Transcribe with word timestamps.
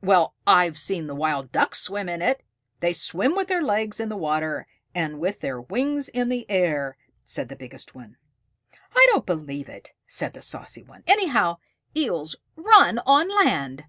"Well, 0.00 0.36
I've 0.46 0.78
seen 0.78 1.08
the 1.08 1.16
Wild 1.16 1.50
Ducks 1.50 1.80
swim 1.80 2.08
in 2.08 2.22
it! 2.22 2.44
They 2.78 2.92
swim 2.92 3.34
with 3.34 3.48
their 3.48 3.60
legs 3.60 3.98
in 3.98 4.08
the 4.08 4.16
water, 4.16 4.68
and 4.94 5.18
with 5.18 5.40
their 5.40 5.60
wings 5.60 6.08
in 6.08 6.28
the 6.28 6.48
air," 6.48 6.96
said 7.24 7.48
the 7.48 7.56
biggest 7.56 7.92
one. 7.92 8.16
"I 8.94 9.04
don't 9.10 9.26
believe 9.26 9.68
it," 9.68 9.92
said 10.06 10.32
the 10.32 10.42
saucy 10.42 10.84
one. 10.84 11.02
"Anyhow, 11.08 11.56
Eels 11.96 12.36
run 12.54 13.00
on 13.00 13.28
land." 13.28 13.82